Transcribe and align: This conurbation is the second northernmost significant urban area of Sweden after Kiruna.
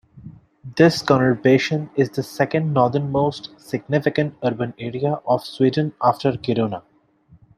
This 0.77 1.03
conurbation 1.03 1.91
is 1.95 2.09
the 2.09 2.23
second 2.23 2.73
northernmost 2.73 3.51
significant 3.61 4.33
urban 4.41 4.73
area 4.79 5.19
of 5.27 5.45
Sweden 5.45 5.93
after 6.01 6.31
Kiruna. 6.31 6.81